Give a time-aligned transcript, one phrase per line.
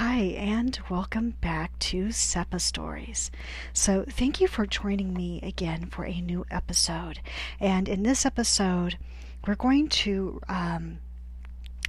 [0.00, 3.32] Hi, and welcome back to SEPA Stories.
[3.72, 7.18] So, thank you for joining me again for a new episode.
[7.58, 8.96] And in this episode,
[9.44, 11.00] we're going to um,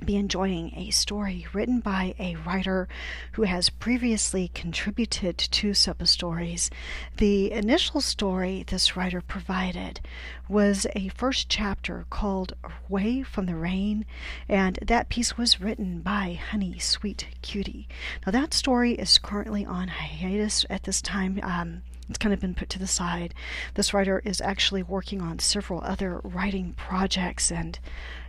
[0.05, 2.87] be enjoying a story written by a writer
[3.33, 6.69] who has previously contributed to SEPA Stories.
[7.17, 9.99] The initial story this writer provided
[10.47, 12.53] was a first chapter called
[12.89, 14.05] Away from the Rain,
[14.47, 17.87] and that piece was written by Honey Sweet Cutie.
[18.25, 21.39] Now, that story is currently on hiatus at this time.
[21.43, 23.33] Um, it's kind of been put to the side.
[23.75, 27.77] This writer is actually working on several other writing projects and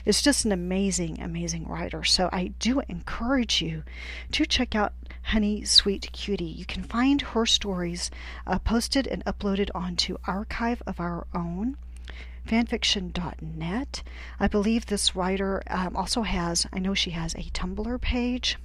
[0.05, 2.05] is just an amazing, amazing writer.
[2.05, 3.83] So I do encourage you
[4.33, 6.45] to check out Honey Sweet Cutie.
[6.45, 8.11] You can find her stories
[8.47, 11.77] uh, posted and uploaded onto Archive of Our Own
[12.47, 14.03] fanfiction.net.
[14.41, 18.59] I believe this writer um, also has, I know she has a Tumblr page.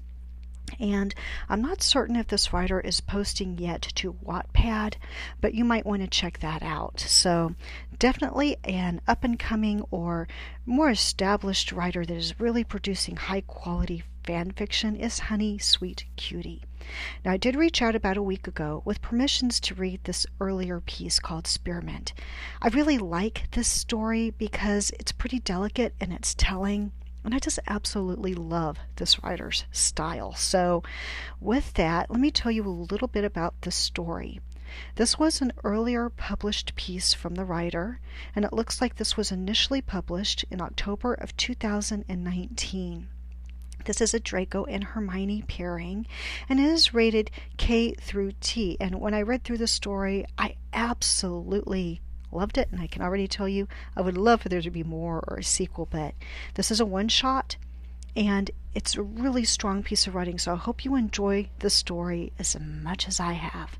[0.80, 1.14] And
[1.48, 4.96] I'm not certain if this writer is posting yet to Wattpad,
[5.40, 7.00] but you might want to check that out.
[7.00, 7.56] So,
[7.98, 10.28] definitely an up and coming or
[10.66, 16.64] more established writer that is really producing high quality fan fiction is Honey Sweet Cutie.
[17.24, 20.82] Now, I did reach out about a week ago with permissions to read this earlier
[20.82, 22.14] piece called Spearmint.
[22.62, 26.92] I really like this story because it's pretty delicate in its telling
[27.26, 30.34] and I just absolutely love this writer's style.
[30.36, 30.84] So,
[31.40, 34.40] with that, let me tell you a little bit about the story.
[34.96, 38.00] This was an earlier published piece from the writer,
[38.36, 43.08] and it looks like this was initially published in October of 2019.
[43.86, 46.08] This is a Draco and Hermione pairing,
[46.50, 48.78] and it is rated K through T.
[48.80, 53.28] And when I read through the story, I absolutely loved it, and I can already
[53.28, 56.14] tell you I would love for there to be more or a sequel, but
[56.56, 57.58] this is a one shot
[58.16, 62.32] and it's a really strong piece of writing, so I hope you enjoy the story
[62.40, 63.78] as much as I have.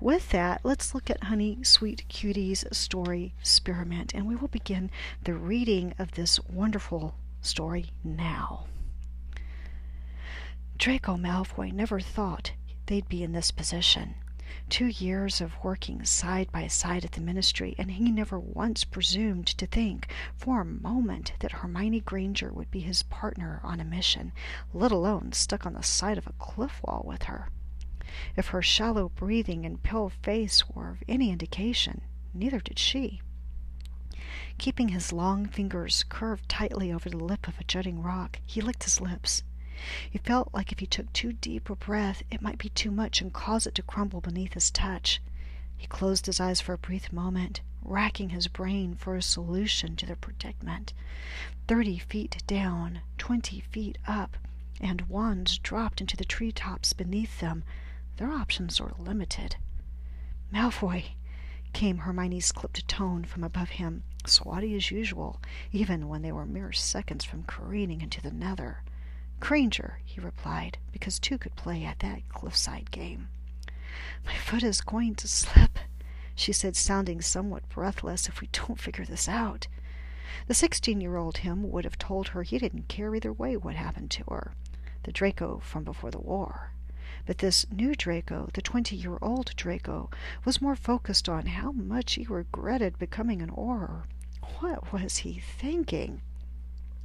[0.00, 4.90] With that, let's look at Honey Sweet Cutie's story, Spearmint, and we will begin
[5.22, 8.66] the reading of this wonderful story now.
[10.78, 12.52] Draco Malfoy never thought
[12.86, 14.14] they'd be in this position
[14.68, 19.46] two years of working side by side at the ministry, and he never once presumed
[19.46, 24.32] to think for a moment that Hermione Granger would be his partner on a mission,
[24.72, 27.48] let alone stuck on the side of a cliff wall with her.
[28.36, 32.02] If her shallow breathing and pale face were of any indication,
[32.32, 33.20] neither did she.
[34.58, 38.84] Keeping his long fingers curved tightly over the lip of a jutting rock, he licked
[38.84, 39.42] his lips.
[40.10, 43.20] He felt like if he took too deep a breath it might be too much
[43.20, 45.20] and cause it to crumble beneath his touch.
[45.76, 50.06] He closed his eyes for a brief moment, racking his brain for a solution to
[50.06, 50.94] their predicament.
[51.68, 54.38] Thirty feet down, twenty feet up,
[54.80, 57.62] and wands dropped into the tree tops beneath them.
[58.16, 59.56] Their options were limited.
[60.50, 61.10] Malfoy!
[61.74, 65.38] came Hermione's clipped tone from above him, swotty as usual,
[65.70, 68.82] even when they were mere seconds from careening into the nether.
[69.40, 73.28] Granger, he replied, because two could play at that cliffside game.
[74.24, 75.78] My foot is going to slip,
[76.34, 79.68] she said, sounding somewhat breathless, if we don't figure this out.
[80.48, 83.74] The sixteen year old him would have told her he didn't care either way what
[83.76, 84.52] happened to her,
[85.04, 86.72] the Draco from before the war.
[87.26, 90.10] But this new Draco, the twenty year old Draco,
[90.44, 94.02] was more focused on how much he regretted becoming an Auror.
[94.60, 96.20] What was he thinking?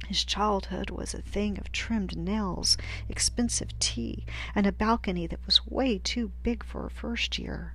[0.08, 2.76] His childhood was a thing of trimmed nails,
[3.08, 7.74] expensive tea, and a balcony that was way too big for a first year,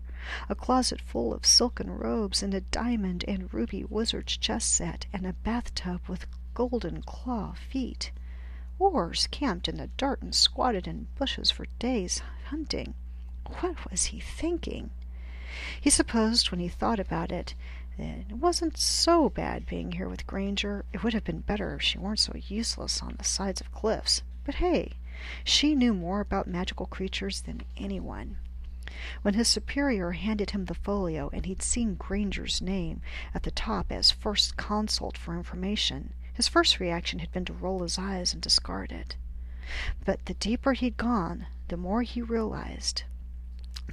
[0.50, 5.26] a closet full of silken robes, and a diamond and ruby wizard's chess set, and
[5.26, 8.12] a bathtub with golden claw feet.
[8.80, 12.94] Aurors camped in the dirt and squatted in bushes for days hunting.
[13.62, 14.92] What was he thinking?
[15.80, 17.56] He supposed, when he thought about it,
[18.00, 20.86] it wasn't so bad being here with Granger.
[20.94, 24.22] It would have been better if she weren't so useless on the sides of cliffs.
[24.46, 24.94] But hey,
[25.44, 28.38] she knew more about magical creatures than anyone.
[29.22, 33.02] When his superior handed him the folio and he'd seen Granger's name
[33.34, 37.82] at the top as first consult for information, his first reaction had been to roll
[37.82, 39.16] his eyes and discard it.
[40.06, 43.04] But the deeper he'd gone, the more he realized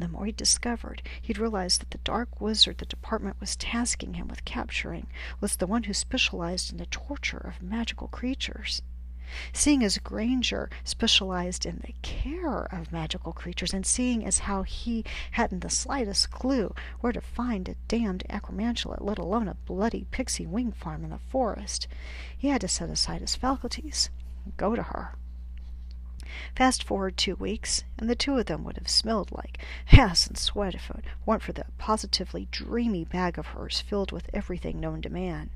[0.01, 4.29] the more he discovered, he'd realized that the dark wizard the department was tasking him
[4.29, 5.07] with capturing
[5.41, 8.83] was the one who specialized in the torture of magical creatures.
[9.53, 15.05] Seeing as Granger specialized in the care of magical creatures, and seeing as how he
[15.33, 20.47] hadn't the slightest clue where to find a damned acromantula, let alone a bloody pixie
[20.47, 21.89] wing farm in the forest,
[22.37, 24.11] he had to set aside his faculties
[24.45, 25.17] and go to her.
[26.57, 29.59] Fast forward two weeks, and the two of them would have smelled like
[29.93, 34.31] ass and sweat if it weren't for the positively dreamy bag of hers filled with
[34.33, 35.51] everything known to man.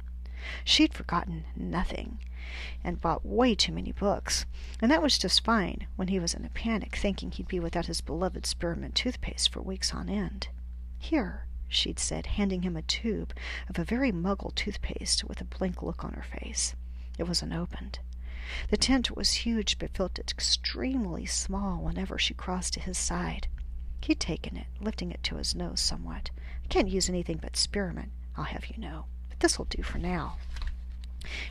[0.64, 2.20] She'd forgotten nothing,
[2.84, 4.46] and bought way too many books,
[4.80, 7.86] and that was just fine when he was in a panic thinking he'd be without
[7.86, 10.48] his beloved spearmint toothpaste for weeks on end.
[10.98, 13.34] Here, she'd said, handing him a tube
[13.68, 16.74] of a very muggle toothpaste with a blank look on her face.
[17.18, 17.98] It was unopened.
[18.70, 23.48] The tent was huge, but felt extremely small whenever she crossed to his side.
[24.00, 26.30] He'd taken it, lifting it to his nose somewhat.
[26.64, 30.38] I can't use anything but spearmint, I'll have you know, but this'll do for now.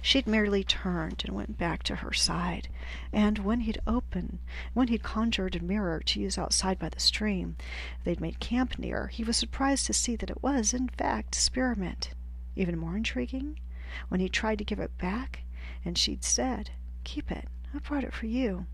[0.01, 2.69] She'd merely turned and went back to her side,
[3.13, 4.39] and when he'd opened,
[4.73, 7.57] when he'd conjured a mirror to use outside by the stream
[8.03, 12.11] they'd made camp near, he was surprised to see that it was, in fact, spearmint.
[12.55, 13.59] Even more intriguing,
[14.07, 15.41] when he tried to give it back,
[15.85, 16.71] and she'd said,
[17.07, 17.47] Keep it.
[17.73, 18.65] I brought it for you.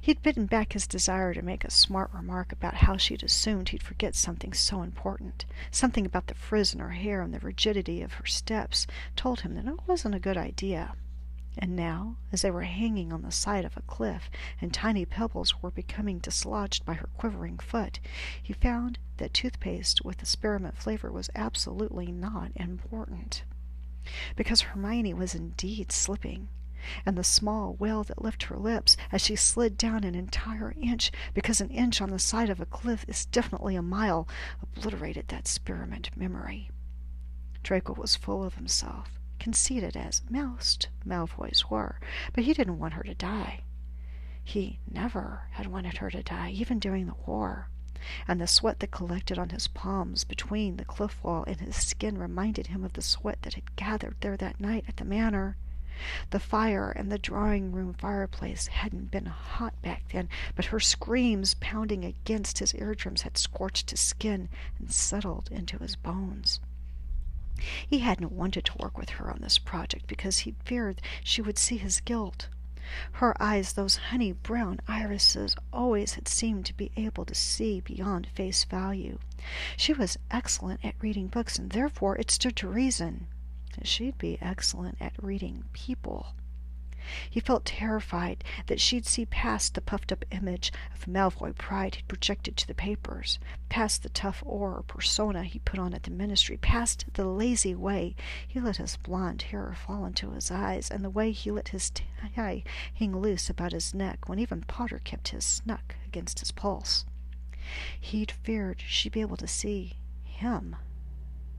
[0.00, 3.82] He'd bitten back his desire to make a smart remark about how she'd assumed he'd
[3.82, 5.44] forget something so important.
[5.72, 8.86] Something about the frizz in her hair and the rigidity of her steps
[9.16, 10.94] told him that it wasn't a good idea.
[11.58, 14.30] And now, as they were hanging on the side of a cliff,
[14.60, 17.98] and tiny pebbles were becoming dislodged by her quivering foot,
[18.40, 23.42] he found that toothpaste with the spearmint flavor was absolutely not important
[24.36, 26.48] because Hermione was indeed slipping,
[27.04, 31.10] and the small wail that left her lips as she slid down an entire inch,
[31.34, 34.28] because an inch on the side of a cliff is definitely a mile,
[34.62, 36.70] obliterated that spearmint memory.
[37.62, 41.98] Draco was full of himself, conceited as most Malfoys were,
[42.32, 43.62] but he didn't want her to die.
[44.44, 47.68] He never had wanted her to die, even during the war
[48.28, 52.16] and the sweat that collected on his palms between the cliff wall and his skin
[52.16, 55.56] reminded him of the sweat that had gathered there that night at the manor.
[56.30, 61.54] The fire in the drawing room fireplace hadn't been hot back then, but her screams
[61.54, 64.48] pounding against his eardrums had scorched his skin
[64.78, 66.60] and settled into his bones.
[67.88, 71.56] He hadn't wanted to work with her on this project because he feared she would
[71.56, 72.48] see his guilt.
[73.12, 78.26] Her eyes, those honey brown irises, always had seemed to be able to see beyond
[78.34, 79.18] face value.
[79.76, 83.26] She was excellent at reading books, and therefore it stood to reason
[83.84, 86.34] she'd be excellent at reading people.
[87.30, 92.08] He felt terrified that she'd see past the puffed up image of Malfoy pride he'd
[92.08, 93.38] projected to the papers,
[93.68, 98.16] past the tough Auror persona he put on at the ministry, past the lazy way
[98.48, 101.90] he let his blond hair fall into his eyes, and the way he let his
[101.90, 102.64] tie
[102.94, 107.04] hang loose about his neck when even Potter kept his snuck against his pulse.
[108.00, 110.74] He'd feared she'd be able to see him,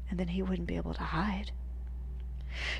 [0.09, 1.51] and then he wouldn't be able to hide.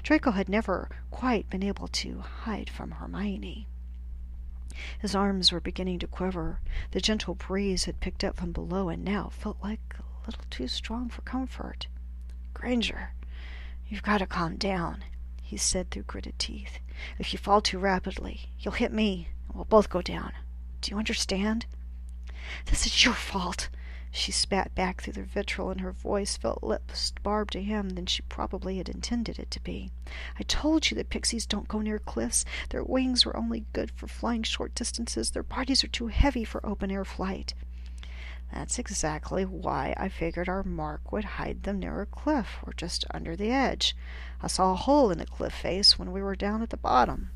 [0.04, 3.68] Draco had never quite been able to hide from Hermione.
[5.00, 6.60] His arms were beginning to quiver.
[6.92, 10.68] The gentle breeze had picked up from below and now felt like a little too
[10.68, 11.88] strong for comfort.
[12.54, 13.14] Granger,
[13.88, 15.04] you've got to calm down,
[15.42, 16.80] he said through gritted teeth.
[17.20, 20.34] If you fall too rapidly, you'll hit me, and we'll both go down.
[20.82, 21.66] Do you understand?
[22.66, 23.70] This is your fault,
[24.18, 28.06] she spat back through the vitriol, and her voice felt less barbed to him than
[28.06, 29.92] she probably had intended it to be.
[30.40, 32.44] I told you that pixies don't go near cliffs.
[32.70, 35.32] Their wings are only good for flying short distances.
[35.32, 37.54] Their bodies are too heavy for open air flight.
[38.52, 43.06] That's exactly why I figured our mark would hide them near a cliff or just
[43.12, 43.96] under the edge.
[44.42, 47.30] I saw a hole in the cliff face when we were down at the bottom.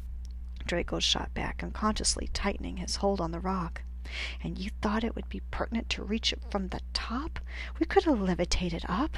[0.65, 3.83] Draco shot back, unconsciously tightening his hold on the rock.
[4.43, 7.39] And you thought it would be pertinent to reach it from the top?
[7.79, 9.17] We could have levitated up.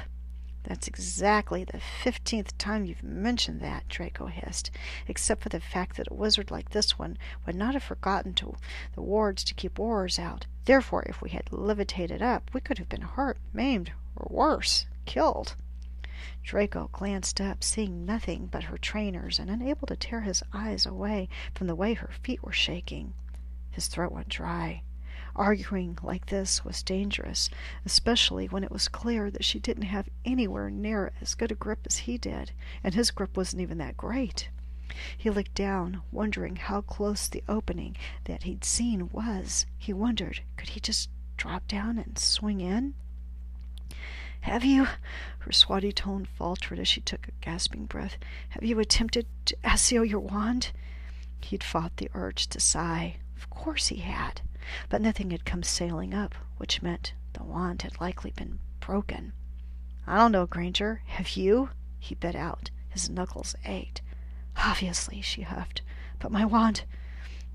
[0.64, 4.70] That's exactly the fifteenth time you've mentioned that, Draco hissed,
[5.06, 8.56] except for the fact that a wizard like this one would not have forgotten to
[8.94, 10.46] the wards to keep Aurors out.
[10.64, 15.54] Therefore, if we had levitated up, we could have been hurt, maimed, or worse, killed.
[16.42, 21.28] Draco glanced up, seeing nothing but her trainers, and unable to tear his eyes away
[21.54, 23.12] from the way her feet were shaking.
[23.74, 24.82] His throat went dry.
[25.34, 27.50] Arguing like this was dangerous,
[27.84, 31.80] especially when it was clear that she didn't have anywhere near as good a grip
[31.84, 32.52] as he did,
[32.84, 34.48] and his grip wasn't even that great.
[35.18, 39.66] He looked down, wondering how close the opening that he'd seen was.
[39.76, 42.94] He wondered, could he just drop down and swing in?
[44.42, 48.18] Have you, her swaty tone faltered as she took a gasping breath,
[48.50, 50.70] have you attempted to accio your wand?
[51.40, 53.16] He'd fought the urge to sigh.
[53.36, 54.40] Of course he had.
[54.88, 59.32] But nothing had come sailing up, which meant the wand had likely been broken.
[60.06, 61.02] I don't know, Granger.
[61.06, 61.70] Have you?
[61.98, 62.70] he bit out.
[62.88, 64.02] His knuckles ached.
[64.56, 65.82] Obviously, she huffed.
[66.18, 66.84] But my wand.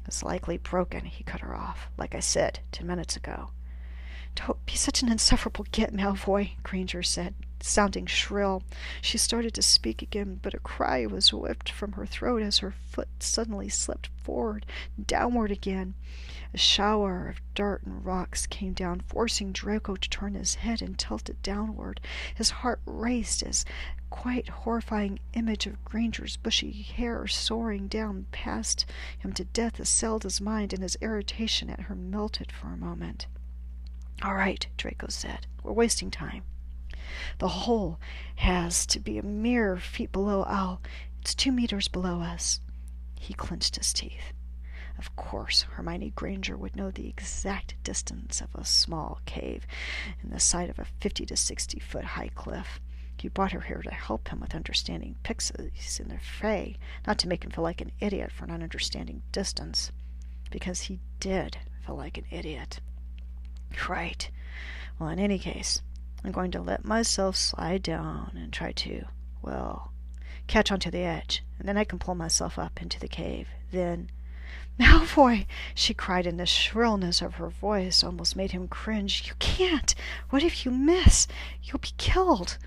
[0.07, 3.51] is likely broken, he cut her off, like I said ten minutes ago.
[4.36, 8.63] Don't be such an insufferable git, Malfoy, Granger said, sounding shrill.
[9.01, 12.71] She started to speak again, but a cry was whipped from her throat as her
[12.71, 14.65] foot suddenly slipped forward,
[15.03, 15.95] downward again.
[16.53, 20.98] A shower of dirt and rocks came down, forcing Draco to turn his head and
[20.98, 22.00] tilt it downward.
[22.33, 23.65] His heart raced as
[24.09, 28.86] quite horrifying image of Granger's bushy hair soaring down past
[29.17, 33.27] him to death assailed his mind, and his irritation at her melted for a moment.
[34.22, 35.48] All right, Draco said.
[35.64, 36.44] We're wasting time.
[37.38, 38.00] The hole
[38.36, 40.82] has to be a mere feet below Owl.
[41.22, 42.60] It's two meters below us.
[43.20, 44.34] He clenched his teeth.
[44.98, 49.66] Of course, Hermione Granger would know the exact distance of a small cave
[50.22, 52.82] in the side of a fifty to sixty foot high cliff.
[53.18, 57.28] He brought her here to help him with understanding pixies in the fray, not to
[57.30, 59.92] make him feel like an idiot for not understanding distance.
[60.52, 62.82] Because he did feel like an idiot.
[63.88, 64.30] Right.
[64.98, 65.82] Well, in any case,
[66.24, 69.06] I'm going to let myself slide down and try to,
[69.42, 69.92] well,
[70.48, 73.48] catch onto the edge, and then I can pull myself up into the cave.
[73.72, 74.10] Then.
[74.82, 75.46] Oh Malfoy!
[75.76, 79.28] she cried, and the shrillness of her voice almost made him cringe.
[79.28, 79.94] You can't!
[80.30, 81.28] What if you miss?
[81.62, 82.58] You'll be killed!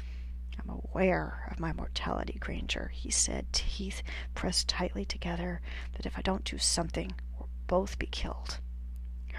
[0.61, 4.03] I'm aware of my mortality, Granger, he said, teeth
[4.35, 5.61] pressed tightly together.
[5.97, 8.61] But if I don't do something, we'll both be killed.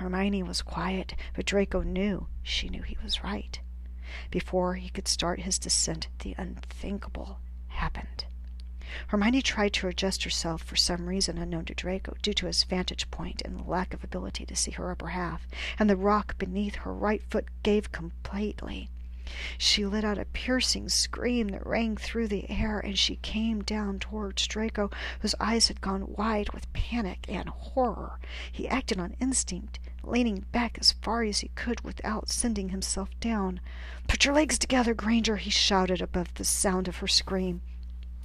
[0.04, 3.58] Hermione was quiet, but Draco knew she knew he was right.
[4.30, 8.26] Before he could start his descent, the unthinkable happened.
[9.08, 13.10] Hermione tried to adjust herself for some reason unknown to Draco, due to his vantage
[13.12, 15.48] point and lack of ability to see her upper half,
[15.80, 18.90] and the rock beneath her right foot gave completely.
[19.58, 24.00] She let out a piercing scream that rang through the air, and she came down
[24.00, 24.92] towards Draco,
[25.22, 28.20] whose eyes had gone wide with panic and horror.
[28.52, 33.60] He acted on instinct, leaning back as far as he could without sending himself down.
[34.08, 37.62] Put your legs together, Granger, he shouted above the sound of her scream.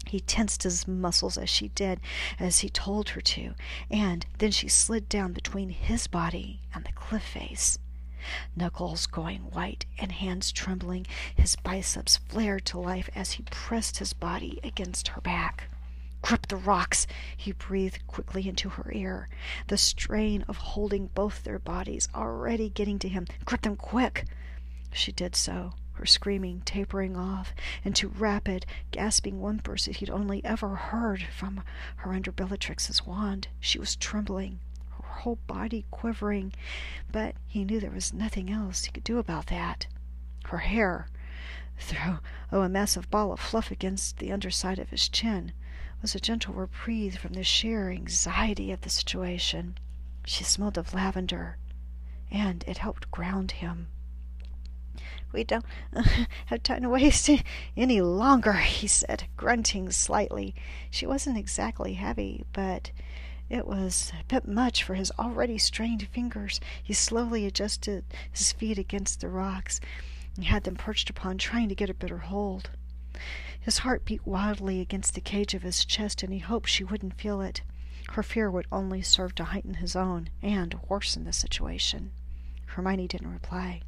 [0.07, 2.01] He tensed his muscles as she did,
[2.39, 3.55] as he told her to,
[3.91, 7.79] and then she slid down between his body and the cliff face.
[8.57, 11.07] Knuckles going white and hands trembling,
[11.37, 15.65] his biceps flared to life as he pressed his body against her back.
[16.21, 17.07] Grip the rocks,
[17.37, 19.29] he breathed quickly into her ear,
[19.69, 23.27] the strain of holding both their bodies already getting to him.
[23.45, 24.25] Grip them quick!
[24.93, 30.75] She did so, her screaming tapering off into rapid, gasping whimpers that he'd only ever
[30.75, 31.63] heard from
[31.97, 33.49] her under Bellatrix's wand.
[33.61, 34.61] She was trembling,
[34.91, 36.53] her whole body quivering,
[37.13, 39.87] but he knew there was nothing else he could do about that.
[40.47, 41.09] Her hair,
[41.79, 42.19] through
[42.51, 45.53] oh, a massive ball of fluff against the underside of his chin,
[46.01, 49.79] was a gentle reprieve from the sheer anxiety of the situation.
[50.25, 51.59] She smelled of lavender,
[52.31, 53.89] and it helped ground him.
[55.33, 55.65] We don't
[56.47, 57.29] have time to waste
[57.77, 60.55] any longer, he said, grunting slightly.
[60.91, 62.91] She wasn't exactly heavy, but
[63.51, 66.61] it was a bit much for his already strained fingers.
[66.83, 69.81] He slowly adjusted his feet against the rocks
[70.37, 72.71] and had them perched upon, trying to get a better hold.
[73.69, 77.21] His heart beat wildly against the cage of his chest, and he hoped she wouldn't
[77.21, 77.61] feel it.
[78.13, 82.13] Her fear would only serve to heighten his own and worsen the situation.
[82.65, 83.83] Hermione didn't reply.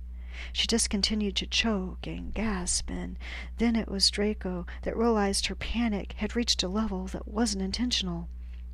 [0.53, 3.17] She just continued to choke and gasp, and
[3.57, 8.29] then it was Draco that realized her panic had reached a level that wasn't intentional.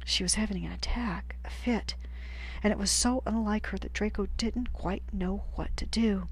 [0.04, 1.94] She was having an attack, a fit,
[2.64, 6.26] and it was so unlike her that Draco didn't quite know what to do.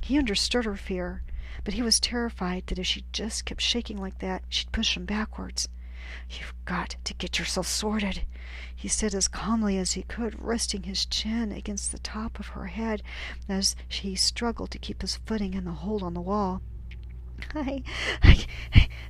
[0.00, 1.22] He understood her fear,
[1.64, 5.04] but he was terrified that if she just kept shaking like that, she'd push him
[5.04, 5.68] backwards.
[6.30, 8.24] You've got to get yourself sorted,
[8.74, 12.66] he said as calmly as he could, resting his chin against the top of her
[12.66, 13.02] head
[13.48, 16.62] as he struggled to keep his footing in the hole on the wall.
[17.54, 17.82] I,
[18.22, 18.46] I,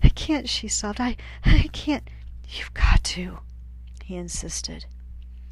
[0.02, 1.00] I can't, she sobbed.
[1.00, 2.08] I, I can't.
[2.48, 3.38] You've got to,
[4.04, 4.86] he insisted.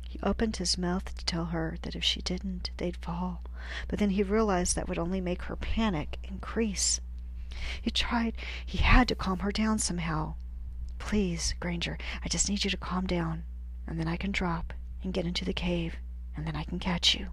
[0.02, 3.42] He opened his mouth to tell her that if she didn't, they'd fall,
[3.88, 7.00] but then he realized that would only make her panic increase.
[7.80, 10.34] He tried, he had to calm her down somehow.
[10.98, 13.44] Please, Granger, I just need you to calm down,
[13.86, 15.96] and then I can drop and get into the cave,
[16.36, 17.28] and then I can catch you.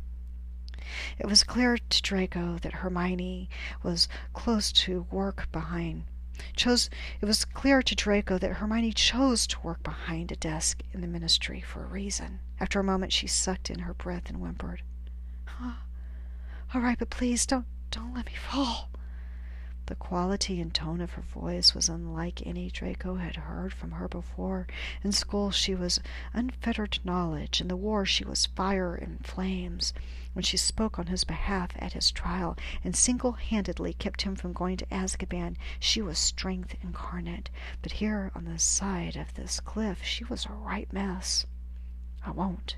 [1.17, 3.49] It was clear to Draco that Hermione
[3.81, 6.05] was close to work behind
[6.55, 6.89] chose
[7.21, 11.07] it was clear to Draco that Hermione chose to work behind a desk in the
[11.07, 12.39] ministry for a reason.
[12.59, 14.81] After a moment she sucked in her breath and whimpered.
[16.75, 18.89] All right, but please don't don't let me fall.
[19.85, 24.07] The quality and tone of her voice was unlike any Draco had heard from her
[24.07, 24.65] before.
[25.03, 25.99] In school she was
[26.33, 29.93] unfettered knowledge, in the war she was fire and flames.
[30.33, 34.77] When she spoke on his behalf at his trial, and single-handedly kept him from going
[34.77, 37.51] to Azkaban, she was strength incarnate.
[37.83, 41.45] But here on the side of this cliff she was a right mess.
[42.25, 42.77] "I won't,"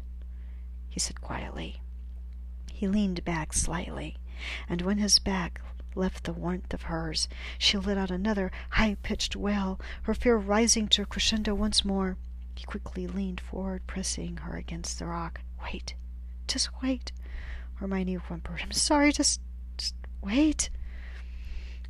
[0.89, 1.81] he said quietly.
[2.77, 4.17] He leaned back slightly,
[4.67, 5.61] and when his back
[5.95, 7.29] left the warmth of hers.
[7.57, 12.17] She let out another high-pitched wail, her fear rising to a crescendo once more.
[12.53, 15.39] He quickly leaned forward, pressing her against the rock.
[15.63, 15.95] "Wait.
[16.49, 17.13] Just wait,"
[17.75, 18.59] Hermione whimpered.
[18.61, 19.13] "I'm sorry.
[19.13, 19.39] Just,
[19.77, 20.69] just wait."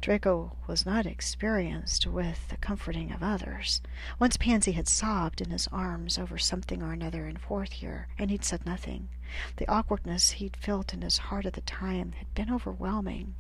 [0.05, 3.81] Draco was not experienced with the comforting of others.
[4.19, 8.29] Once Pansy had sobbed in his arms over something or another in fourth year, and
[8.29, 9.09] he'd said nothing.
[9.55, 13.33] The awkwardness he'd felt in his heart at the time had been overwhelming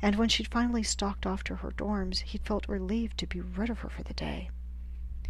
[0.00, 3.68] and when she'd finally stalked off to her dorms he'd felt relieved to be rid
[3.68, 4.48] of her for the day.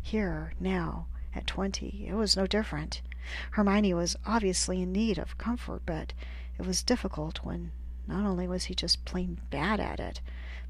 [0.00, 3.02] Here, now, at twenty, it was no different.
[3.50, 6.12] Hermione was obviously in need of comfort, but
[6.61, 7.73] it was difficult when
[8.07, 10.21] not only was he just plain bad at it,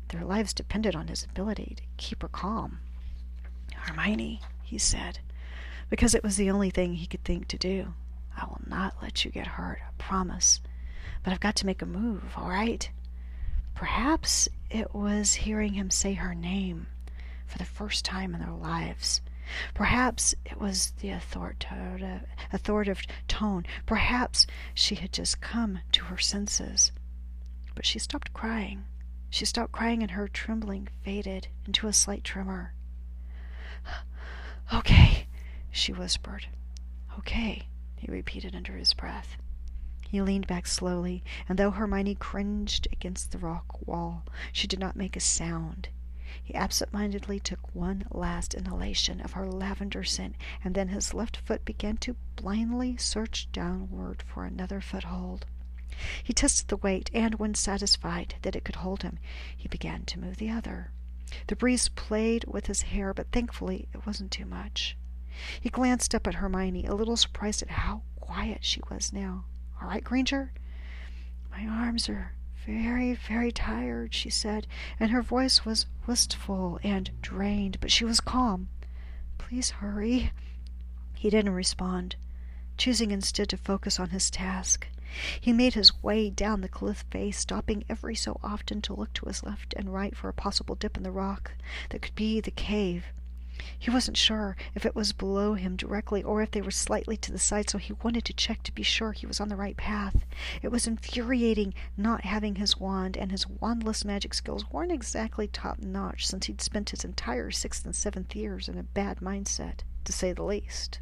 [0.08, 2.80] their lives depended on his ability to keep her calm.
[3.75, 5.20] Hermione, he said,
[5.88, 7.94] because it was the only thing he could think to do.
[8.36, 10.60] I will not let you get hurt, I promise.
[11.22, 12.88] But I've got to make a move, all right?
[13.75, 16.86] Perhaps it was hearing him say her name
[17.46, 19.20] for the first time in their lives.
[19.75, 22.22] Perhaps it was the authoritative,
[22.52, 23.64] authoritative tone.
[23.86, 26.90] Perhaps she had just come to her senses.
[27.75, 28.84] But she stopped crying.
[29.30, 32.75] She stopped crying and her trembling faded into a slight tremor.
[34.73, 35.28] Okay,
[35.71, 36.49] she whispered.
[37.18, 39.37] Okay, he repeated under his breath.
[40.09, 44.97] He leaned back slowly, and though Hermione cringed against the rock wall, she did not
[44.97, 45.88] make a sound.
[46.42, 51.64] He absent-mindedly took one last inhalation of her lavender scent, and then his left foot
[51.64, 55.47] began to blindly search downward for another foothold.
[56.23, 59.18] He tested the weight, and when satisfied that it could hold him,
[59.57, 60.90] he began to move the other.
[61.46, 64.96] The breeze played with his hair, but thankfully it wasn't too much.
[65.61, 69.44] He glanced up at Hermione, a little surprised at how quiet she was now.
[69.81, 70.53] All right, Granger?
[71.51, 72.33] My arms are
[72.64, 74.66] very, very tired, she said,
[74.99, 78.68] and her voice was wistful and drained, but she was calm.
[79.38, 80.33] Please hurry.
[81.14, 82.16] He didn't respond,
[82.77, 84.88] choosing instead to focus on his task.
[85.40, 89.27] He made his way down the cliff face, stopping every so often to look to
[89.27, 91.53] his left and right for a possible dip in the rock
[91.90, 93.07] that could be the cave.
[93.79, 97.33] He wasn't sure if it was below him directly or if they were slightly to
[97.33, 99.77] the side, so he wanted to check to be sure he was on the right
[99.77, 100.27] path.
[100.61, 105.79] It was infuriating not having his wand, and his wandless magic skills weren't exactly top
[105.79, 110.12] notch since he'd spent his entire sixth and seventh years in a bad mindset, to
[110.12, 111.01] say the least.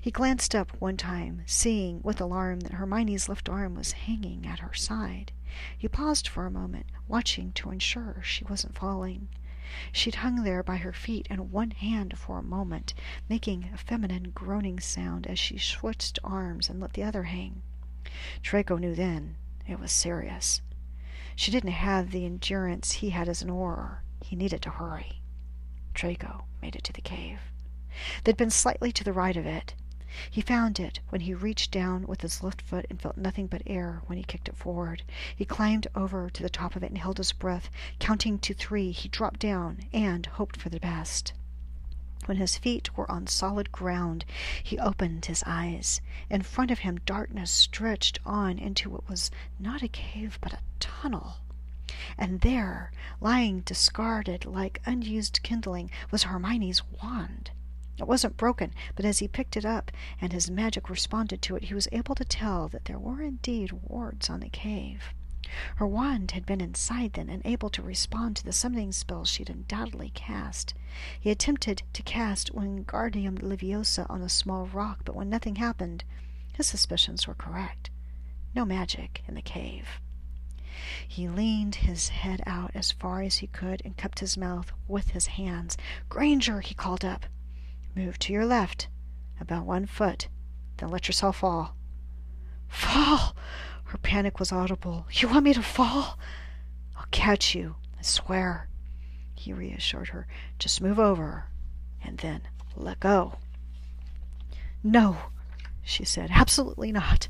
[0.00, 4.58] He glanced up one time, seeing with alarm that Hermione's left arm was hanging at
[4.58, 5.32] her side.
[5.76, 9.28] He paused for a moment, watching to ensure she wasn't falling.
[9.92, 12.94] She'd hung there by her feet and one hand for a moment,
[13.28, 17.62] making a feminine groaning sound as she switched arms and let the other hang.
[18.42, 20.60] Draco knew then it was serious.
[21.34, 23.98] She didn't have the endurance he had as an Auror.
[24.22, 25.22] He needed to hurry.
[25.94, 27.40] Draco made it to the cave.
[28.24, 29.74] They'd been slightly to the right of it.
[30.30, 33.62] He found it when he reached down with his left foot and felt nothing but
[33.66, 35.02] air when he kicked it forward.
[35.34, 37.70] He climbed over to the top of it and held his breath.
[37.98, 41.32] Counting to three, he dropped down and hoped for the best.
[42.24, 44.24] When his feet were on solid ground,
[44.62, 46.00] he opened his eyes.
[46.28, 50.60] In front of him, darkness stretched on into what was not a cave but a
[50.80, 51.36] tunnel.
[52.18, 57.52] And there, lying discarded like unused kindling, was Hermione's wand.
[57.98, 61.64] It wasn't broken, but as he picked it up and his magic responded to it,
[61.64, 65.14] he was able to tell that there were indeed wards on the cave.
[65.76, 69.48] Her wand had been inside then and able to respond to the summoning spells she'd
[69.48, 70.74] undoubtedly cast.
[71.18, 76.04] He attempted to cast Wingardium Leviosa on a small rock, but when nothing happened,
[76.52, 77.90] his suspicions were correct.
[78.54, 80.00] No magic in the cave.
[81.06, 85.10] He leaned his head out as far as he could and cupped his mouth with
[85.10, 85.76] his hands.
[86.08, 87.24] Granger, he called up.
[87.96, 88.88] Move to your left,
[89.40, 90.28] about one foot,
[90.76, 91.74] then let yourself fall.
[92.68, 93.34] Fall!
[93.84, 95.06] Her panic was audible.
[95.10, 96.18] You want me to fall?
[96.96, 98.68] I'll catch you, I swear.
[99.34, 100.26] He reassured her.
[100.58, 101.46] Just move over,
[102.04, 102.42] and then
[102.76, 103.38] let go.
[104.82, 105.16] No,
[105.82, 106.30] she said.
[106.32, 107.28] Absolutely not.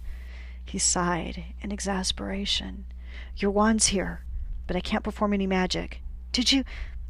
[0.64, 2.87] He sighed in exasperation.
[3.37, 4.24] Your wand's here.
[4.66, 6.00] but I can't perform any magic.
[6.33, 6.64] Did you?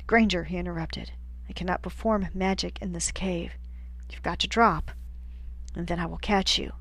[0.07, 1.13] Granger, he interrupted.
[1.49, 3.53] I cannot perform magic in this cave.
[4.11, 4.91] You've got to drop,
[5.75, 6.73] and then I will catch you.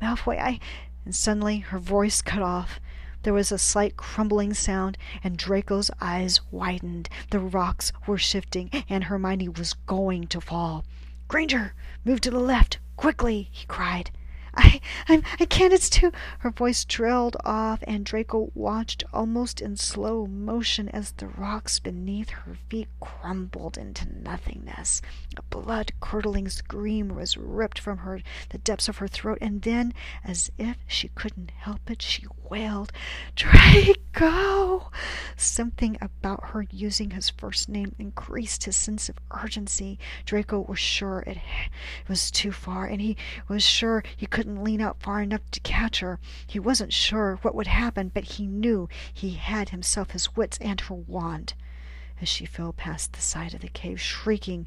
[0.00, 0.60] Malfoy, I.
[1.04, 2.80] And suddenly her voice cut off.
[3.22, 7.08] There was a slight crumbling sound, and Draco's eyes widened.
[7.30, 10.84] The rocks were shifting, and Hermione was going to fall.
[11.28, 14.10] Granger, move to the left, quickly, he cried.
[14.54, 16.12] I, I'm, I can't, it's too.
[16.40, 22.30] Her voice trailed off, and Draco watched almost in slow motion as the rocks beneath
[22.30, 25.02] her feet crumbled into nothingness.
[25.36, 29.94] A blood curdling scream was ripped from her, the depths of her throat, and then,
[30.24, 32.92] as if she couldn't help it, she wailed,
[33.36, 34.90] Draco!
[35.36, 39.98] Something about her using his first name increased his sense of urgency.
[40.24, 41.38] Draco was sure it
[42.08, 43.16] was too far, and he
[43.48, 46.18] was sure he couldn't lean out far enough to catch her.
[46.46, 50.80] He wasn't sure what would happen, but he knew he had himself his wits and
[50.80, 51.54] her wand.
[52.20, 54.66] As she fell past the side of the cave, shrieking,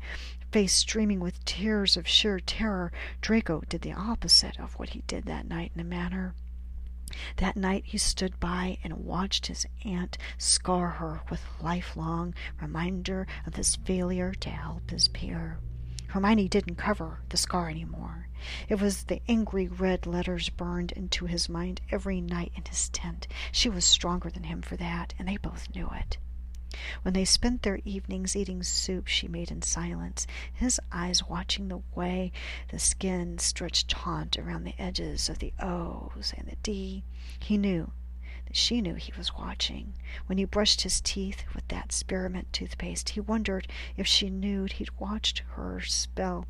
[0.51, 2.91] face streaming with tears of sheer terror,
[3.21, 6.33] Draco did the opposite of what he did that night in a manor
[7.37, 13.55] that night he stood by and watched his aunt scar her with lifelong reminder of
[13.55, 15.59] his failure to help his peer.
[16.07, 18.27] Hermione didn't cover the scar any more.
[18.67, 23.27] It was the angry red letters burned into his mind every night in his tent.
[23.51, 26.17] She was stronger than him for that, and they both knew it.
[27.03, 31.83] When they spent their evenings eating soup she made in silence, his eyes watching the
[31.93, 32.31] way
[32.69, 37.03] the skin stretched taut around the edges of the O's and the D,
[37.39, 37.91] he knew
[38.47, 39.93] that she knew he was watching.
[40.25, 44.99] When he brushed his teeth with that spearmint toothpaste, he wondered if she knew he'd
[44.99, 46.47] watched her spell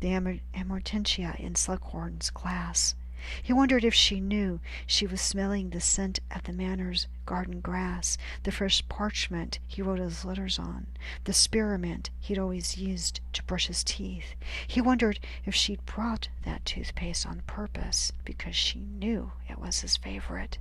[0.00, 2.94] the Amortentia in Slughorn's class.
[3.42, 8.18] He wondered if she knew she was smelling the scent of the Manor's garden grass,
[8.42, 10.88] the fresh parchment he wrote his letters on,
[11.24, 14.34] the spearmint he'd always used to brush his teeth.
[14.66, 19.96] He wondered if she'd brought that toothpaste on purpose because she knew it was his
[19.96, 20.58] favorite.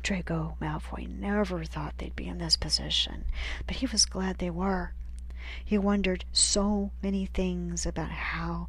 [0.00, 3.24] Draco Malfoy never thought they'd be in this position,
[3.66, 4.92] but he was glad they were.
[5.64, 8.68] He wondered so many things about how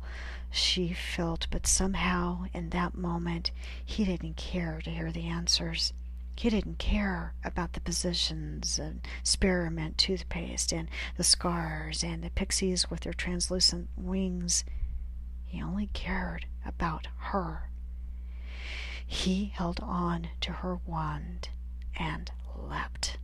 [0.52, 3.52] she felt, but somehow in that moment
[3.86, 5.94] he didn't care to hear the answers.
[6.36, 12.90] He didn't care about the positions and spearmint toothpaste and the scars and the pixies
[12.90, 14.64] with their translucent wings.
[15.46, 17.70] He only cared about her.
[19.06, 21.50] He held on to her wand
[21.96, 23.18] and leapt.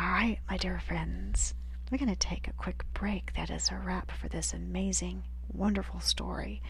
[0.00, 1.54] All right, my dear friends,
[1.90, 3.32] we're going to take a quick break.
[3.34, 6.62] That is a wrap for this amazing, wonderful story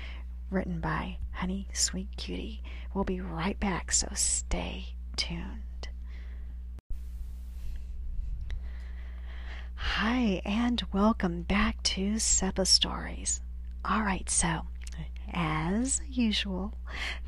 [0.50, 2.62] written by Honey Sweet Cutie.
[2.94, 5.88] We'll be right back, so stay tuned.
[9.74, 13.42] Hi, and welcome back to SEPA Stories.
[13.84, 14.62] All right, so
[15.32, 16.74] as usual,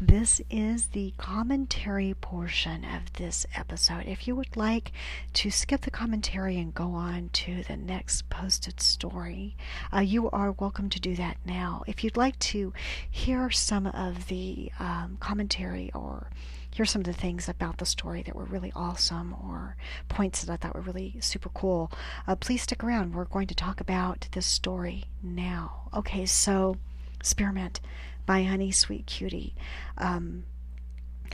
[0.00, 4.06] this is the commentary portion of this episode.
[4.06, 4.92] If you would like
[5.34, 9.56] to skip the commentary and go on to the next posted story,
[9.92, 11.82] uh, you are welcome to do that now.
[11.86, 12.72] If you'd like to
[13.10, 16.30] hear some of the um, commentary or
[16.72, 19.76] hear some of the things about the story that were really awesome or
[20.08, 21.90] points that I thought were really super cool,
[22.26, 23.14] uh, please stick around.
[23.14, 25.88] We're going to talk about this story now.
[25.92, 26.76] Okay, so
[27.22, 27.80] Spearmint
[28.26, 29.54] by Honey Sweet Cutie.
[29.98, 30.44] Um,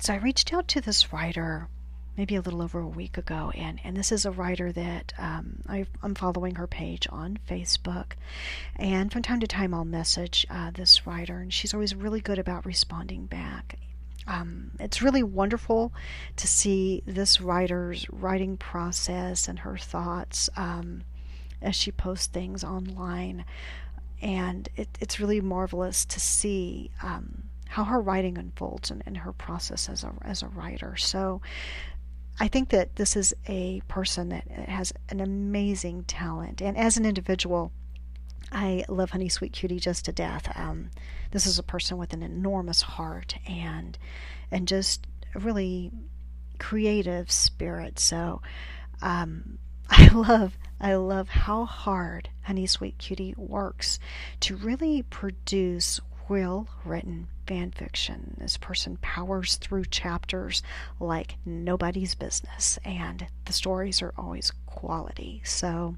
[0.00, 1.68] so I reached out to this writer
[2.16, 5.62] maybe a little over a week ago, and, and this is a writer that um,
[5.68, 8.12] i am following her page on Facebook,
[8.76, 12.38] and from time to time I'll message uh, this writer, and she's always really good
[12.38, 13.78] about responding back.
[14.26, 15.92] Um, it's really wonderful
[16.36, 21.02] to see this writer's writing process and her thoughts um,
[21.62, 23.44] as she posts things online
[24.22, 29.32] and it, it's really marvelous to see um, how her writing unfolds and, and her
[29.32, 30.96] process as a as a writer.
[30.96, 31.40] So
[32.38, 37.04] I think that this is a person that has an amazing talent, and as an
[37.04, 37.72] individual,
[38.52, 40.50] I love Honey Sweet Cutie just to death.
[40.54, 40.90] Um,
[41.30, 43.98] this is a person with an enormous heart and
[44.50, 45.90] and just a really
[46.58, 47.98] creative spirit.
[47.98, 48.40] So
[49.02, 49.58] um,
[49.90, 53.98] I love I love how hard Honey Sweet Cutie works
[54.40, 58.36] to really produce well written fan fiction.
[58.38, 60.62] This person powers through chapters
[61.00, 65.40] like nobody's business, and the stories are always quality.
[65.44, 65.96] So,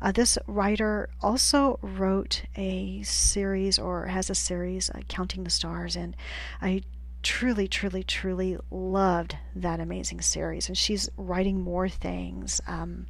[0.00, 5.96] uh, this writer also wrote a series or has a series, uh, Counting the Stars,
[5.96, 6.14] and
[6.60, 6.82] I
[7.22, 12.60] truly, truly, truly loved that amazing series, and she's writing more things.
[12.66, 13.06] Um,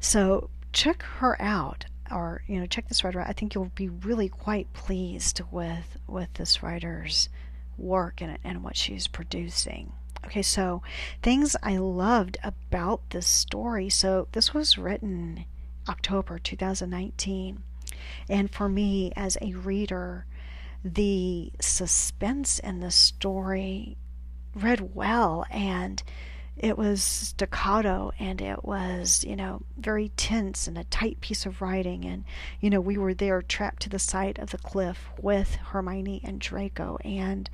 [0.00, 3.28] so check her out, or you know, check this writer out.
[3.28, 7.28] I think you'll be really quite pleased with with this writer's
[7.78, 9.92] work and and what she's producing.
[10.24, 10.82] Okay, so
[11.22, 13.88] things I loved about this story.
[13.88, 15.44] So this was written
[15.88, 17.62] October 2019.
[18.28, 20.26] And for me as a reader,
[20.84, 23.96] the suspense in the story
[24.54, 26.02] read well and
[26.56, 31.60] it was staccato and it was you know very tense and a tight piece of
[31.60, 32.04] writing.
[32.04, 32.24] And
[32.60, 36.40] you know we were there trapped to the side of the cliff with hermione and
[36.40, 36.98] draco.
[37.04, 37.50] And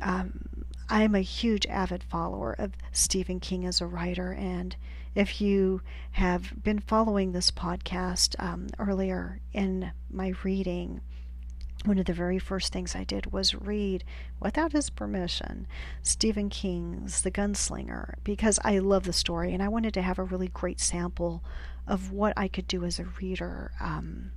[0.00, 4.32] um, i'm a huge avid follower of stephen king as a writer.
[4.32, 4.76] And
[5.14, 5.80] if you
[6.12, 11.00] have been following this podcast um, earlier in my reading
[11.84, 14.04] one of the very first things I did was read,
[14.40, 15.66] without his permission,
[16.02, 20.24] Stephen King's The Gunslinger because I love the story and I wanted to have a
[20.24, 21.44] really great sample
[21.86, 24.32] of what I could do as a reader um,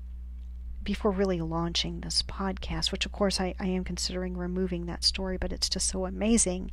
[0.83, 5.37] before really launching this podcast, which of course I, I am considering removing that story,
[5.37, 6.71] but it's just so amazing.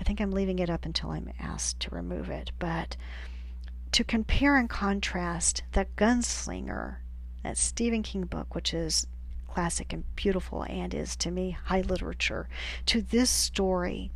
[0.00, 2.50] I think I'm leaving it up until I'm asked to remove it.
[2.58, 2.96] But
[3.92, 6.96] to compare and contrast The Gunslinger,
[7.42, 9.06] that Stephen King book, which is
[9.48, 12.48] classic and beautiful and is to me high literature.
[12.86, 14.10] To this story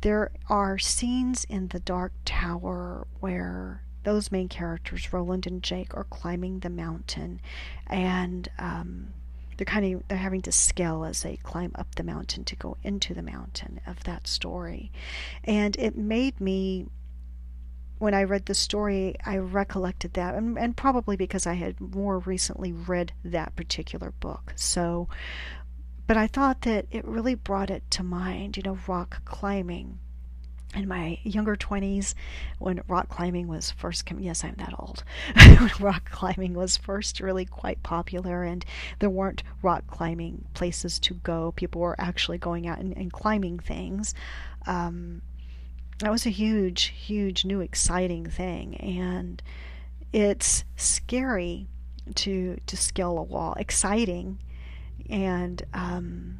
[0.00, 6.04] there are scenes in the dark tower where those main characters roland and jake are
[6.04, 7.40] climbing the mountain
[7.86, 9.12] and um,
[9.58, 12.76] they're kind of they're having to scale as they climb up the mountain to go
[12.82, 14.90] into the mountain of that story.
[15.44, 16.86] And it made me
[17.98, 22.18] when I read the story, I recollected that, and, and, probably because I had more
[22.20, 24.52] recently read that particular book.
[24.56, 25.08] So,
[26.06, 29.98] but I thought that it really brought it to mind, you know, rock climbing.
[30.74, 32.14] In my younger 20s,
[32.58, 35.02] when rock climbing was first coming, yes, I'm that old,
[35.34, 38.64] when rock climbing was first really quite popular, and
[38.98, 43.58] there weren't rock climbing places to go, people were actually going out and, and climbing
[43.58, 44.14] things.
[44.66, 45.22] Um,
[45.98, 49.42] that was a huge, huge, new, exciting thing, and
[50.12, 51.66] it's scary
[52.14, 53.54] to to scale a wall.
[53.58, 54.38] Exciting,
[55.10, 56.38] and um,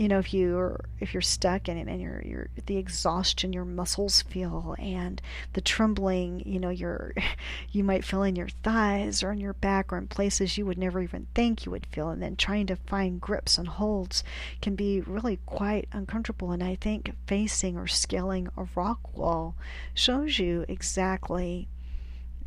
[0.00, 3.66] you know if you're if you're stuck in it and you're you're the exhaustion your
[3.66, 5.20] muscles feel and
[5.52, 7.12] the trembling you know you're
[7.70, 10.78] you might feel in your thighs or in your back or in places you would
[10.78, 12.08] never even think you would feel.
[12.08, 14.24] And then trying to find grips and holds
[14.62, 16.50] can be really quite uncomfortable.
[16.50, 19.54] And i think facing or scaling a rock wall
[19.92, 21.68] shows you exactly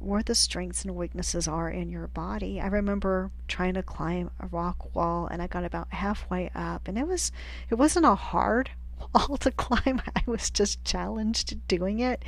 [0.04, 2.60] where the strengths and weaknesses are in your body.
[2.60, 6.98] I remember trying to climb a rock wall and I got about halfway up and
[6.98, 7.32] it was
[7.70, 8.72] it wasn't a hard
[9.14, 10.02] wall to climb.
[10.16, 12.24] I was just challenged doing it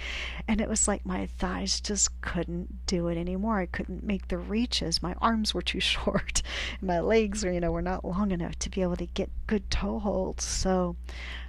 [0.47, 3.59] and it was like my thighs just couldn't do it anymore.
[3.59, 5.03] I couldn't make the reaches.
[5.03, 6.41] My arms were too short.
[6.81, 9.69] my legs were, you know, were not long enough to be able to get good
[9.69, 10.43] toe holds.
[10.43, 10.95] So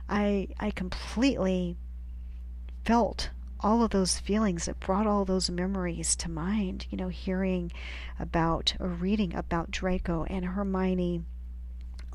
[0.09, 1.77] I I completely
[2.85, 7.73] felt all of those feelings it brought all those memories to mind you know hearing
[8.19, 11.25] about or reading about draco and hermione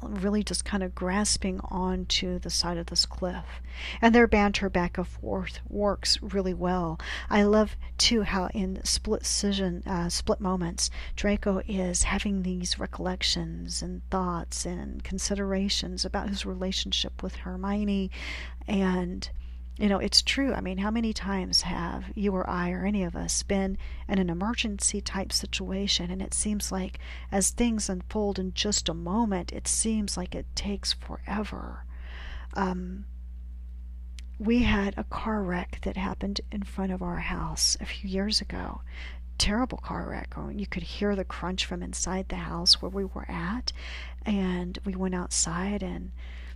[0.02, 3.62] really just kind of grasping onto the side of this cliff.
[4.02, 7.00] And their banter back and forth works really well.
[7.30, 9.22] I love too how in split
[9.86, 17.22] uh, split moments, Draco is having these recollections and thoughts and considerations about his relationship
[17.22, 18.12] with Hermione
[18.68, 19.30] and
[19.82, 20.54] you know, it's true.
[20.54, 24.20] I mean, how many times have you or I or any of us been in
[24.20, 27.00] an emergency type situation and it seems like
[27.32, 31.84] as things unfold in just a moment, it seems like it takes forever.
[32.54, 33.06] Um,
[34.38, 38.40] we had a car wreck that happened in front of our house a few years
[38.40, 38.82] ago.
[39.40, 40.36] Terrible car wreck.
[40.54, 43.72] You could hear the crunch from inside the house where we were at.
[44.28, 46.12] And we went outside and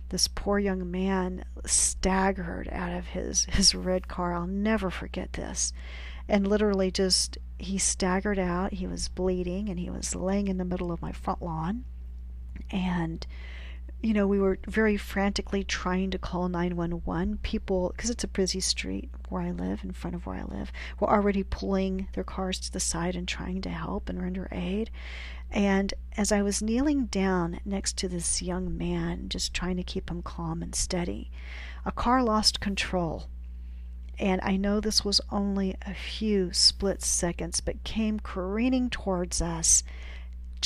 [0.08, 4.34] this poor young man staggered out of his, his red car.
[4.34, 5.72] I'll never forget this.
[6.28, 8.74] And literally just, he staggered out.
[8.74, 11.84] He was bleeding and he was laying in the middle of my front lawn.
[12.70, 13.26] And,
[14.02, 17.38] you know, we were very frantically trying to call 911.
[17.42, 20.70] People, because it's a busy street where I live, in front of where I live,
[21.00, 24.90] were already pulling their cars to the side and trying to help and render aid.
[25.50, 30.10] And as I was kneeling down next to this young man, just trying to keep
[30.10, 31.30] him calm and steady,
[31.84, 33.26] a car lost control.
[34.18, 39.82] And I know this was only a few split seconds, but came careening towards us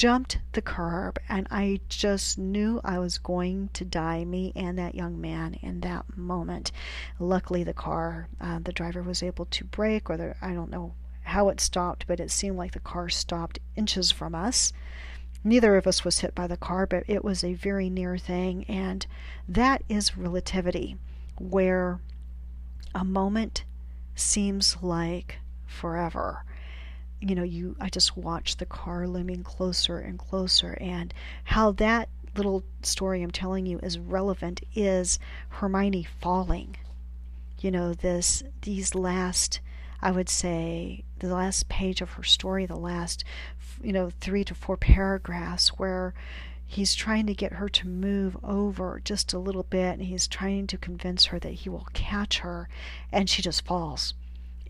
[0.00, 4.94] jumped the curb and I just knew I was going to die, me and that
[4.94, 6.72] young man, in that moment.
[7.18, 10.94] Luckily, the car, uh, the driver was able to brake, or the, I don't know
[11.24, 14.72] how it stopped, but it seemed like the car stopped inches from us.
[15.44, 18.64] Neither of us was hit by the car, but it was a very near thing,
[18.68, 19.06] and
[19.46, 20.96] that is relativity,
[21.38, 22.00] where
[22.94, 23.64] a moment
[24.14, 26.46] seems like forever
[27.20, 31.12] you know, you I just watched the car looming closer and closer and
[31.44, 36.76] how that little story I'm telling you is relevant is Hermione falling.
[37.61, 39.61] You know, this these last
[40.02, 43.24] I would say the last page of her story, the last
[43.83, 46.14] you know, 3 to 4 paragraphs where
[46.66, 50.66] he's trying to get her to move over just a little bit and he's trying
[50.68, 52.68] to convince her that he will catch her
[53.11, 54.14] and she just falls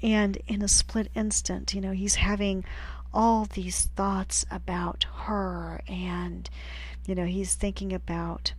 [0.02, 2.64] and in a split instant, you know, he's having
[3.12, 6.48] all these thoughts about her and,
[7.06, 8.52] you know, he's thinking about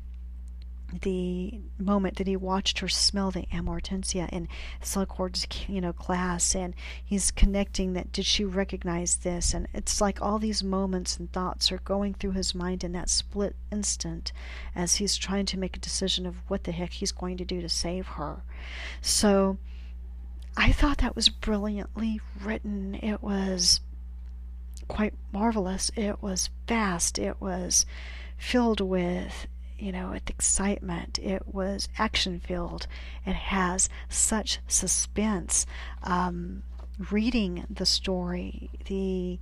[1.04, 4.49] the moment that he watched her smell the Amortentia in
[4.82, 6.73] Slughorn's, you know, class, and
[7.04, 8.12] he's connecting that.
[8.12, 9.54] Did she recognize this?
[9.54, 13.10] And it's like all these moments and thoughts are going through his mind in that
[13.10, 14.34] split instant,
[14.75, 17.62] as he's trying to make a decision of what the heck he's going to do
[17.62, 18.43] to save her.
[19.01, 19.58] So
[20.58, 22.96] I thought that was brilliantly written.
[22.96, 23.80] It was
[24.88, 25.92] quite marvelous.
[25.96, 27.18] It was fast.
[27.18, 27.86] It was
[28.38, 29.48] filled with,
[29.80, 31.20] you know, with excitement.
[31.20, 32.88] It was action filled.
[33.26, 35.66] It has such suspense.
[36.04, 36.64] Um,
[37.10, 39.40] reading the story, the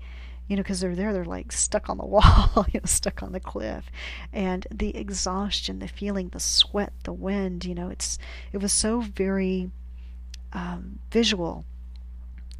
[0.47, 3.31] you know, because they're there, they're like stuck on the wall, you know, stuck on
[3.31, 3.85] the cliff,
[4.33, 8.17] and the exhaustion, the feeling, the sweat, the wind, you know, it's
[8.51, 9.69] it was so very
[10.53, 11.65] um, visual.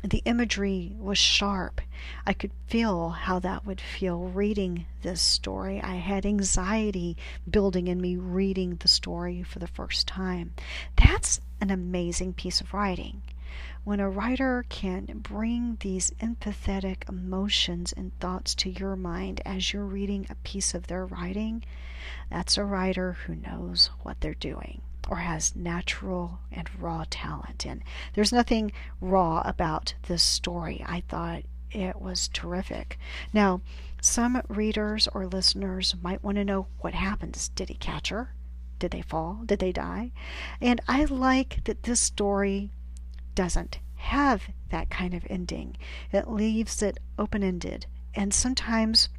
[0.04, 1.82] The imagery was sharp.
[2.26, 5.82] I could feel how that would feel reading this story.
[5.82, 7.18] I had anxiety
[7.50, 10.54] building in me reading the story for the first time.
[10.96, 13.24] That's an amazing piece of writing.
[13.84, 19.86] When a writer can bring these empathetic emotions and thoughts to your mind as you're
[19.86, 21.66] reading a piece of their writing,
[22.30, 27.66] that's a writer who knows what they're doing or has natural and raw talent.
[27.66, 30.84] And there's nothing raw about this story.
[30.86, 32.98] I thought it was terrific.
[33.34, 33.62] Now,
[34.02, 37.50] some readers or listeners might want to know what happens.
[37.50, 38.34] Did he catch her?
[38.80, 39.42] Did they fall?
[39.46, 40.12] Did they die?
[40.62, 42.72] And I like that this story
[43.36, 45.76] doesn't have that kind of ending.
[46.12, 47.86] It leaves it open ended.
[48.16, 49.10] And sometimes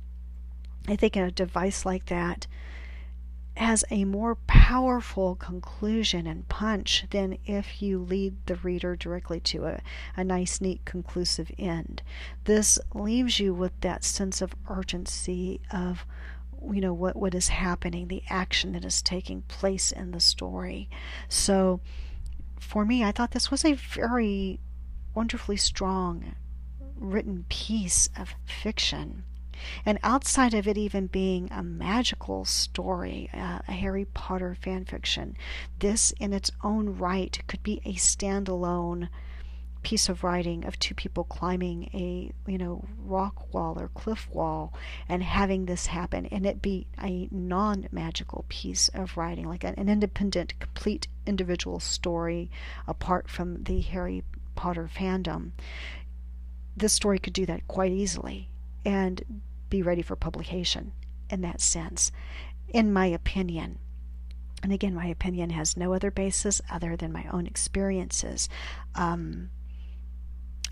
[0.89, 2.47] I think a device like that
[3.61, 9.67] has a more powerful conclusion and punch than if you lead the reader directly to
[9.67, 9.81] a,
[10.17, 12.03] a nice, neat, conclusive end.
[12.45, 16.07] This leaves you with that sense of urgency of
[16.73, 20.91] you know what what is happening the action that is taking place in the story
[21.27, 21.81] so
[22.59, 24.61] for me i thought this was a very
[25.15, 26.35] wonderfully strong
[26.97, 29.25] written piece of fiction
[29.85, 35.37] and outside of it even being a magical story, uh, a Harry Potter fan fiction,
[35.79, 39.09] this in its own right could be a standalone
[39.83, 44.75] piece of writing of two people climbing a you know rock wall or cliff wall
[45.09, 49.89] and having this happen and it be a non-magical piece of writing like an, an
[49.89, 52.51] independent complete individual story
[52.87, 54.23] apart from the harry
[54.61, 55.53] potter fandom.
[56.77, 58.51] This story could do that quite easily.
[58.85, 60.93] And be ready for publication
[61.31, 62.13] in that sense,
[62.69, 63.79] in my opinion.
[64.63, 68.49] And again, my opinion has no other basis other than my own experiences.
[68.95, 69.49] Um,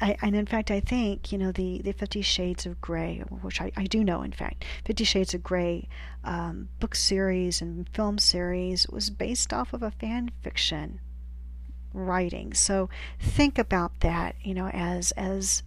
[0.00, 3.60] I, and in fact, I think, you know, the, the Fifty Shades of Grey, which
[3.60, 5.88] I, I do know, in fact, Fifty Shades of Grey
[6.22, 11.00] um, book series and film series was based off of a fan fiction
[11.94, 12.52] writing.
[12.54, 15.62] So think about that, you know, as, as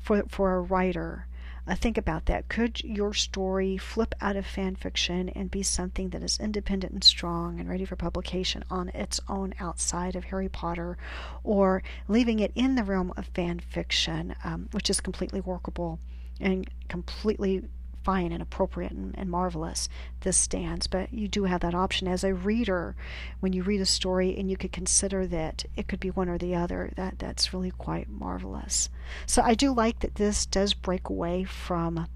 [0.00, 1.26] for, for a writer
[1.66, 2.48] uh, think about that.
[2.48, 7.02] Could your story flip out of fan fiction and be something that is independent and
[7.04, 10.96] strong and ready for publication on its own outside of Harry Potter,
[11.42, 15.98] or leaving it in the realm of fan fiction, um, which is completely workable
[16.40, 17.64] and completely
[18.06, 19.88] fine and appropriate and, and, marvelous
[20.20, 20.86] this stands.
[20.86, 22.06] But you do have that option.
[22.06, 22.94] As a reader
[23.40, 26.38] when you read a story and you could consider that it could be one or
[26.38, 28.90] the other that that's really quite marvelous.
[29.26, 32.06] So i do like that this does break away from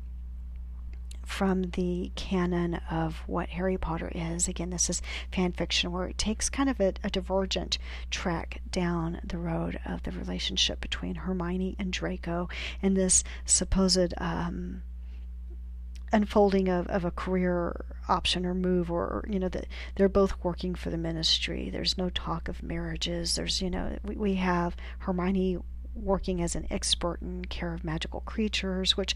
[1.25, 4.49] from the canon of what Harry Potter is.
[4.49, 5.01] Again, this is
[5.33, 7.79] fan fiction where it takes kind of a, a, divergent
[8.11, 12.49] track down the road of the relationship between Hermione and Draco.
[12.83, 14.83] And this supposed um,
[16.13, 20.75] unfolding of, of a career option or move or you know that they're both working
[20.75, 21.71] for the ministry.
[21.71, 23.37] There's no talk of marriages.
[23.37, 25.59] There's you know we, we have hermione
[25.95, 29.15] working as an expert in care of magical creatures which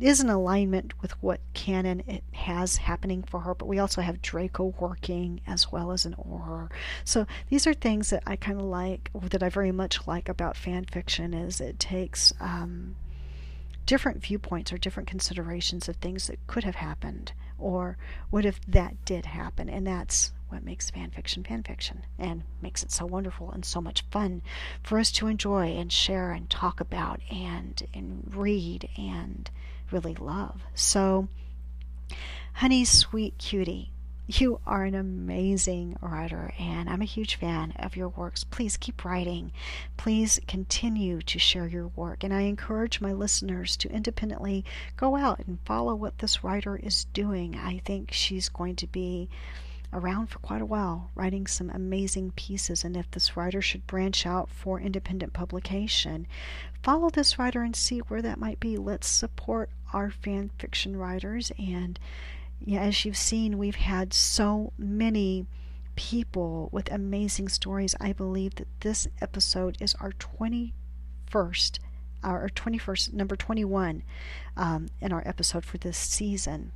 [0.00, 4.22] is in alignment with what canon it has happening for her but we also have
[4.22, 6.70] draco working as well as an auror.
[7.04, 10.56] So these are things that i kind of like that i very much like about
[10.56, 12.94] fan fiction is it takes um,
[13.86, 17.96] different viewpoints or different considerations of things that could have happened or
[18.30, 19.68] what if that did happen.
[19.68, 23.80] And that's what makes fan fiction fan fiction and makes it so wonderful and so
[23.80, 24.42] much fun
[24.82, 29.50] for us to enjoy and share and talk about and and read and
[29.90, 30.60] really love.
[30.74, 31.28] So
[32.54, 33.92] honey sweet cutie
[34.40, 38.44] you are an amazing writer, and I'm a huge fan of your works.
[38.44, 39.52] Please keep writing.
[39.96, 42.22] Please continue to share your work.
[42.24, 44.64] And I encourage my listeners to independently
[44.96, 47.56] go out and follow what this writer is doing.
[47.56, 49.28] I think she's going to be
[49.92, 52.84] around for quite a while, writing some amazing pieces.
[52.84, 56.26] And if this writer should branch out for independent publication,
[56.82, 58.78] follow this writer and see where that might be.
[58.78, 61.98] Let's support our fan fiction writers and
[62.64, 65.46] yeah, as you've seen, we've had so many
[65.96, 67.94] people with amazing stories.
[68.00, 71.78] I believe that this episode is our 21st,
[72.22, 74.02] our 21st, number 21
[74.56, 76.72] um, in our episode for this season.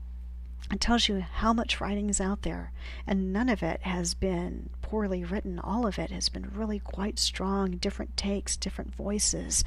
[0.72, 2.72] It tells you how much writing is out there,
[3.06, 5.60] and none of it has been poorly written.
[5.60, 9.62] All of it has been really quite strong, different takes, different voices,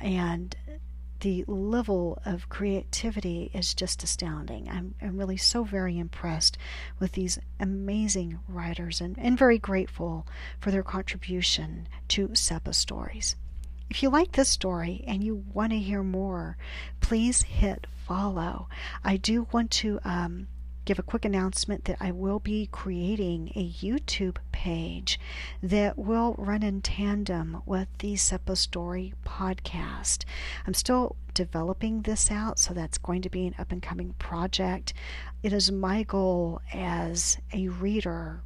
[0.00, 0.54] and
[1.20, 4.68] the level of creativity is just astounding.
[4.68, 6.58] I'm, I'm really so very impressed
[6.98, 10.26] with these amazing writers and, and very grateful
[10.60, 13.36] for their contribution to SEPA Stories.
[13.90, 16.56] If you like this story and you want to hear more,
[17.00, 18.68] please hit follow.
[19.02, 20.48] I do want to um,
[20.84, 25.18] give a quick announcement that I will be creating a YouTube page
[25.62, 30.24] that will run in tandem with the SEPA Story podcast.
[30.66, 34.94] I'm still developing this out, so that's going to be an up and coming project.
[35.42, 38.42] It is my goal as a reader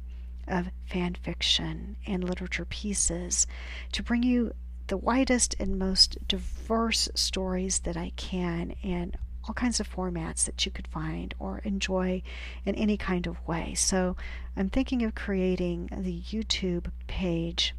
[0.47, 3.45] of fan fiction and literature pieces
[3.91, 4.53] to bring you
[4.87, 9.15] the widest and most diverse stories that I can and
[9.49, 12.21] all kinds of formats that you could find or enjoy
[12.65, 13.73] in any kind of way.
[13.73, 14.15] So
[14.55, 17.73] I'm thinking of creating the YouTube page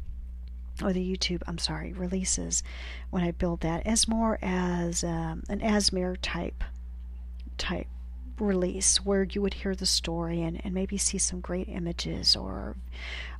[0.83, 2.61] or the YouTube, I'm sorry, releases
[3.09, 6.61] when I build that as more as um, an ASMR type
[7.57, 7.87] type
[8.37, 12.75] release where you would hear the story and, and maybe see some great images or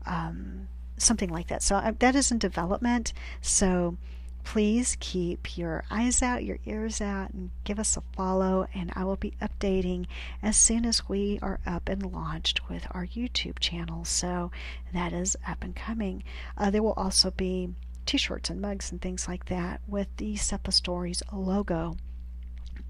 [0.05, 1.61] um, something like that.
[1.61, 3.11] So I, that is in development.
[3.41, 3.97] So
[4.43, 8.67] please keep your eyes out, your ears out, and give us a follow.
[8.73, 10.07] And I will be updating
[10.41, 14.05] as soon as we are up and launched with our YouTube channel.
[14.05, 14.51] So
[14.93, 16.23] that is up and coming.
[16.57, 17.69] Uh, there will also be
[18.05, 21.97] t shirts and mugs and things like that with the SEPA Stories logo.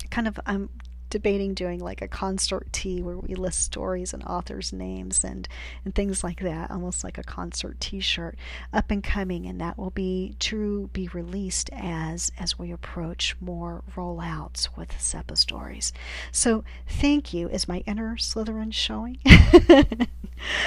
[0.10, 0.70] Kind of um,
[1.12, 5.48] debating doing like a concert tee where we list stories and authors' names and,
[5.86, 8.36] and things like that, almost like a concert t-shirt
[8.74, 13.84] up and coming, and that will be to be released as as we approach more
[13.96, 15.94] rollouts with SEPA stories.
[16.32, 17.50] So thank you.
[17.50, 19.20] Is my inner Slytherin showing?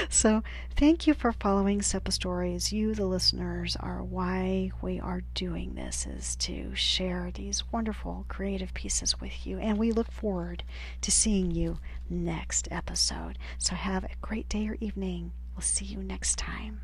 [0.08, 0.42] so
[0.76, 2.72] thank you for following SEPA stories.
[2.72, 8.74] You, the listeners, are why we are doing this is to share these wonderful creative
[8.74, 10.64] pieces with you, and we look forward forward
[11.00, 11.78] to seeing you
[12.10, 13.38] next episode.
[13.56, 15.30] So have a great day or evening.
[15.54, 16.80] We'll see you next time.